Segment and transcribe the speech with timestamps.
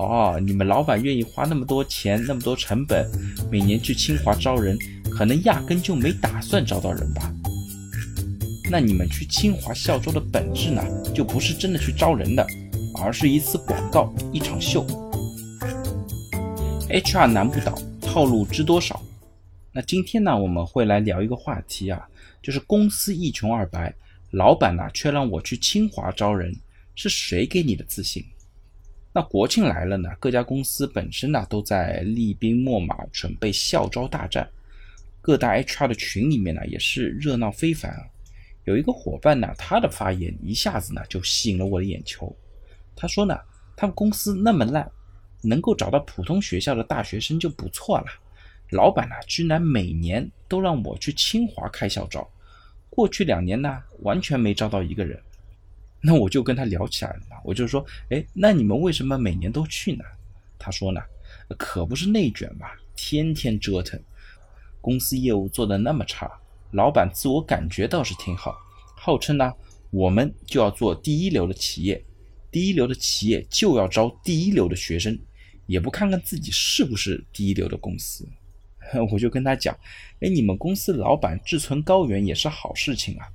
[0.00, 3.06] 哦，你们老板愿意花那么多钱、那么多成本，
[3.50, 4.74] 每年去清华招人，
[5.10, 7.30] 可能压根就没打算招到人吧？
[8.70, 10.82] 那你们去清华校招的本质呢，
[11.14, 12.46] 就不是真的去招人的，
[13.02, 14.86] 而是一次广告，一场秀。
[16.88, 19.02] HR 难不倒，套路知多少？
[19.70, 22.08] 那今天呢，我们会来聊一个话题啊，
[22.42, 23.94] 就是公司一穷二白，
[24.30, 26.56] 老板呢却让我去清华招人，
[26.94, 28.24] 是谁给你的自信？
[29.12, 34.48] 那国庆来了呢，各家公司本身呢都在厉兵秣马，准备校招大战。
[35.20, 38.06] 各大 HR 的群里面呢也是热闹非凡啊。
[38.64, 42.34] 有一个伙伴呢，他的发言一下子呢就吸引了我的眼球。
[42.94, 43.36] 他说呢，
[43.76, 44.88] 他们公司那么烂，
[45.42, 48.06] 能够找到普通学校的大学生就不错了。
[48.70, 52.30] 老板呢，居然每年都让我去清华开校招，
[52.88, 55.20] 过去两年呢完全没招到一个人。
[56.00, 60.04] 那我就跟他聊起来了嘛，我就说，哎，那你们为什么每年都去呢？
[60.58, 61.00] 他说呢，
[61.58, 64.00] 可不是内卷嘛，天天折腾，
[64.80, 66.30] 公司业务做的那么差，
[66.72, 68.56] 老板自我感觉倒是挺好，
[68.96, 69.52] 号称呢，
[69.90, 72.02] 我们就要做第一流的企业，
[72.50, 75.18] 第一流的企业就要招第一流的学生，
[75.66, 78.26] 也不看看自己是不是第一流的公司。
[79.12, 79.76] 我就跟他讲，
[80.20, 83.26] 哎，你们公司老板志存高远也是好事情啊。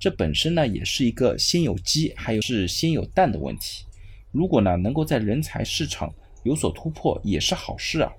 [0.00, 3.84] 这本身呢，也是一个先有鸡还有是先有蛋的问题。
[4.32, 6.10] 如果呢，能够在人才市场
[6.42, 8.10] 有所突破，也是好事啊。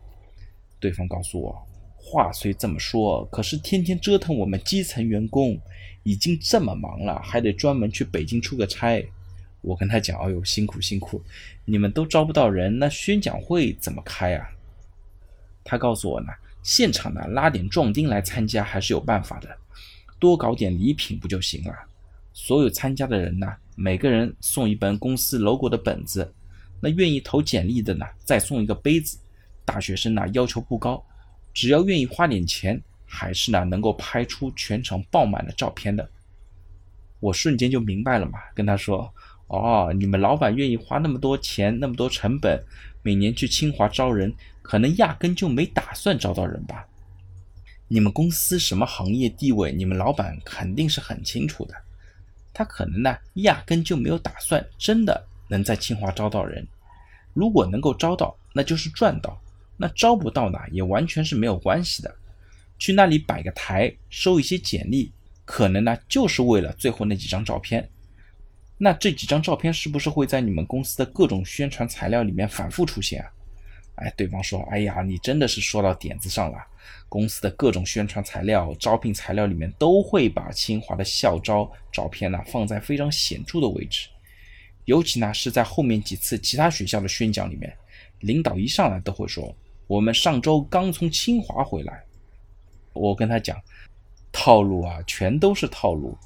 [0.79, 5.59] 对方告诉我，话虽这么说，可是天天折腾我们基层员工，
[6.03, 9.03] 已经这么忙了，还得专门去北京出个差。
[9.61, 11.19] 我跟他讲，哎呦，辛苦辛苦，
[11.66, 14.47] 你们都招不到人，那宣讲会怎么开啊？
[15.63, 16.27] 他告诉我呢，
[16.61, 19.57] 现场呢拉点壮丁来参加还是有办法的。
[20.22, 21.73] 多搞点礼品不就行了？
[22.31, 26.31] 所有参加的人呢，每个人送一本公司 logo 的本子。
[26.80, 29.17] 那愿意投简历的呢，再送一个杯子。
[29.66, 31.03] 大学生呢要求不高，
[31.53, 36.07] 只要愿意花点钱，还是呢能够拍出全场爆满的照片的。
[37.19, 39.12] 我瞬间就明白了嘛，跟他说
[39.47, 42.63] ：“哦，你们老板愿意花那么多钱、那么多成本，
[43.01, 44.31] 每年去清华招人，
[44.62, 46.85] 可能压根就没打算招到人吧？”
[47.94, 49.69] 你们公司什么行业地位？
[49.69, 51.75] 你们老板肯定是很清楚的。
[52.53, 56.66] 他可能呢，压根就没有打算真的能在清华招到人。
[57.34, 59.31] 如果能够招到，那就是赚到；
[59.75, 62.16] 那招不到呢，也完全是没有关系的。
[62.80, 65.12] 去那里摆个台，收一些简历，
[65.44, 67.90] 可能呢，就是为了最后那几张照片。
[68.78, 73.30] 那这几张照片是不是会在你们公司的各种宣传材料里面反复出现啊？
[73.96, 76.57] 哎，对方说：“哎呀，你真的是说到点子上了。
[77.07, 84.07] 公司的各种宣传材料、招聘材料里面都会把清华的校招照片呢放在非常显著的位置，
[84.85, 87.72] 尤其呢是在后面几次其他学校的宣讲里面，
[88.22, 89.53] 领导一上来都会说：
[89.88, 92.01] 我们上周刚从清华回来。
[92.94, 93.62] 我跟他讲，
[94.31, 96.18] 套路啊，全都是套路。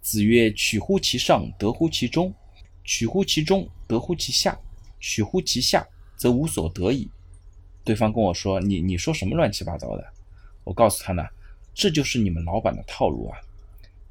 [0.00, 2.32] 子曰：取乎其上，得乎其中；
[2.84, 4.54] 取乎其中，得乎其下；
[5.00, 5.86] 取乎其下。”
[6.20, 7.10] 则无所得矣。
[7.82, 10.06] 对方跟我说：“你你说什么乱七八糟的？”
[10.64, 11.24] 我告诉他呢
[11.72, 13.38] ：“这就是你们老板的套路啊。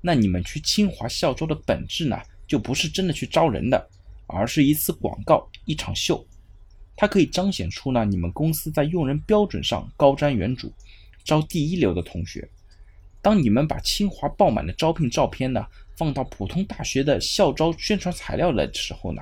[0.02, 3.88] 那你们去清华校招的本质呢，就不是真的去招人的，
[4.26, 6.26] 而是一次广告，一场秀。
[6.96, 10.72] 它可以彰显出呢，你们公司在用人标准上高瞻远瞩，
[11.24, 12.50] 招第一流的同学。
[13.22, 15.64] 当你们把清华爆满的招聘照片呢，
[15.96, 19.22] 放到普通大学的校招宣传材料的时候呢？”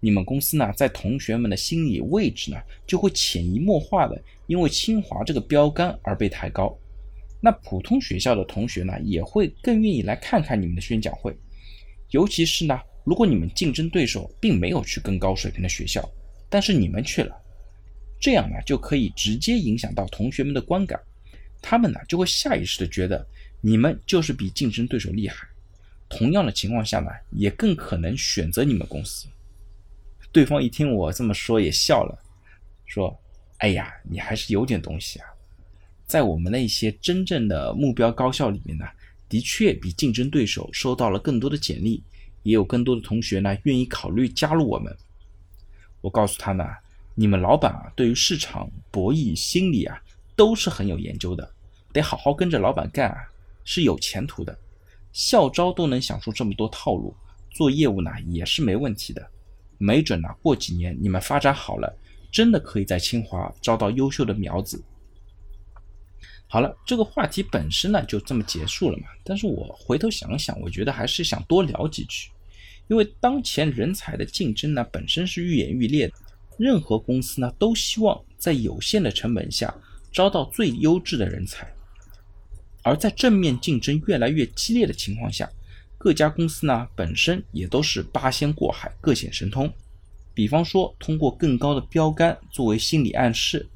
[0.00, 6.76] 你们公司呢，在同学们的心理位置呢，就会潜移默化的因为清华这个标杆而被抬高。
[7.40, 11.36] 那普通学校的同学呢，也会更愿意来看看你们的宣讲会。
[12.10, 16.08] 尤其是呢，如果你们竞争对手并没有去更高水平的学校，
[16.48, 17.36] 但是你们去了，
[18.20, 21.00] 这样呢，就可以直接影响到同学们的观感。
[21.60, 23.26] 他们呢，就会下意识的觉得
[23.60, 25.46] 你们就是比竞争对手厉害。
[26.08, 29.26] 同样的情况下呢，也更可能选择你们公司。
[30.30, 32.18] 对方一听我这么说，也笑了，
[32.86, 33.18] 说
[33.58, 35.26] ：“哎呀，你还是有点东西啊，
[36.06, 38.84] 在我们那些真正的目标高校里面呢，
[39.28, 42.02] 的确比竞争对手收到了更多的简历，
[42.42, 44.94] 也有更多的同学呢愿意考虑加入我们。”
[46.02, 46.64] 我告诉他呢
[47.16, 50.00] ：“你们老板啊，对于市场博弈心理啊，
[50.36, 51.50] 都是很有研究的，
[51.92, 53.16] 得好好跟着老板干啊，
[53.64, 54.56] 是有前途的。
[55.10, 57.16] 校招都能想出这么多套路，
[57.50, 59.26] 做业务呢也是没问题的。”
[59.78, 61.96] 没准呢，过几年你们发展好了，
[62.30, 64.82] 真的可以在清华招到优秀的苗子。
[66.46, 69.04] 好了，这个话题本身呢就这么结束了嘛。
[69.24, 72.30] 但是我回头想想，我觉得还是想多聊几句，
[72.88, 76.14] 因为当前人才的竞争呢本身是愈演愈烈的。
[76.58, 79.72] 任何公司呢都希望在有限的成本下
[80.10, 81.72] 招到最优质的人才，
[82.82, 85.48] 而在正面竞争越来越激烈的情况下，
[85.98, 89.70] 各家公司呢本身也都是八仙过海，各显神通。
[90.32, 93.68] 比方说，通过更高的标杆作为心理暗示，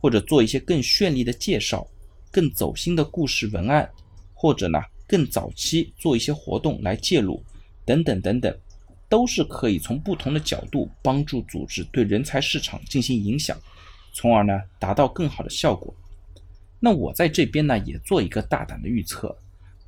[0.00, 1.84] 或者做一些更绚丽的介绍、
[2.30, 3.90] 更走心的故事文案，
[4.32, 4.78] 或者呢
[5.08, 7.42] 更早期做一些活动来介入，
[7.84, 8.56] 等等等等，
[9.08, 13.60] 都是可以从不同的角度帮助组织对人才市场进行影响，
[14.12, 15.92] 从而呢达到更好的效果。
[16.78, 19.36] 那我在这边呢也做一个大胆的预测，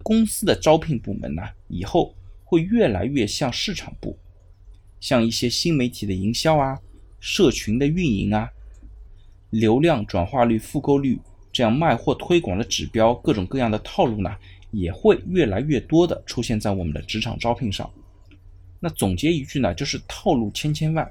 [0.06, 2.14] 公司的招聘部门呢以后
[2.44, 4.16] 会越来越像市场部。
[5.00, 6.80] 像一些新媒体的营销啊、
[7.18, 8.48] 社群的运营啊、
[9.50, 11.18] 流量转化率、复购率
[11.52, 14.32] 这样卖货推广的指标，各种各样的套路呢，
[14.70, 17.90] 也会越来越多的出现在我们的职场招聘上。
[18.78, 21.10] 那总结一句呢，就是套路千千万，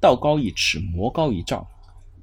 [0.00, 1.66] 道高一尺，魔高一丈。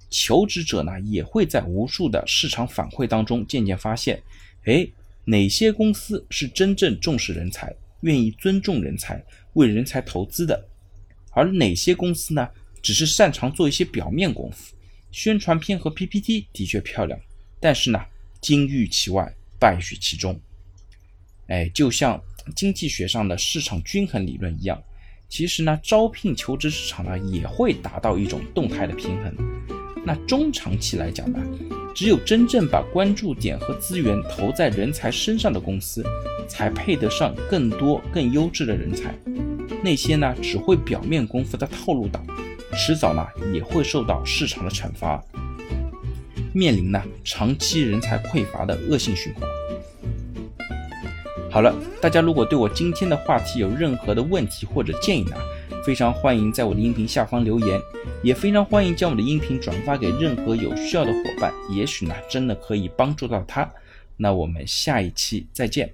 [0.09, 4.19] 求职者呢，也会在无数的市场反馈当中渐渐发现，
[4.65, 4.87] 哎，
[5.27, 10.67] 哪些公司是真正重视人才、愿意尊重人才、为人才投资的。
[11.31, 12.49] 而哪些公司呢？
[12.79, 14.73] 只是擅长做一些表面功夫，
[15.11, 17.19] 宣传片和 PPT 的确漂亮，
[17.59, 17.99] 但是呢，
[18.39, 20.39] 金玉其外，败絮其中。
[21.47, 22.23] 哎，就像
[22.55, 24.81] 经济学上的市场均衡理论一样，
[25.27, 29.35] 其实呢，招聘求职市场呢也会达到一种动态的平衡。
[30.05, 31.43] 那中长期来讲呢，
[31.97, 36.05] 只有真正把关注点和资源投在人才身上的公司，
[36.47, 39.15] 才配得上更多更优质的人才。
[39.83, 42.23] 那些呢只会表面功夫的套路党，
[42.75, 45.19] 迟早呢也会受到市场的惩罚，
[46.53, 49.49] 面临呢长期人才匮乏的恶性循环。
[51.49, 55.35] 好了，大家如果对我今天的话题有任何的问题或者建议呢，
[55.87, 57.79] 非常欢迎在我的音频下方留言，
[58.21, 63.71] 也非常欢迎将我的音频转发给任何有需要的伙伴，也许呢真的可以帮助到他。
[64.17, 65.93] 那我们下一期再见。